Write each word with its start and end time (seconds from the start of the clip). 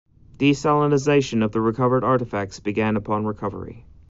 Desalinization 0.39 1.45
of 1.45 1.51
the 1.51 1.61
recovered 1.61 2.03
artifacts 2.03 2.59
began 2.59 2.95
upon 2.97 3.23
recovery. 3.23 3.85